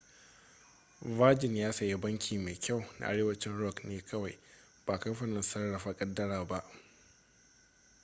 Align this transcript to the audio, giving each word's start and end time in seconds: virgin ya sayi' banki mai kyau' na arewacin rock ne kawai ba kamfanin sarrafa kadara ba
virgin 1.17 1.55
ya 1.57 1.71
sayi' 1.73 1.97
banki 2.01 2.37
mai 2.37 2.55
kyau' 2.59 2.85
na 2.99 3.05
arewacin 3.07 3.57
rock 3.59 3.83
ne 3.85 4.01
kawai 4.01 4.39
ba 4.85 4.99
kamfanin 4.99 5.41
sarrafa 5.41 5.93
kadara 5.95 6.45
ba 6.47 6.65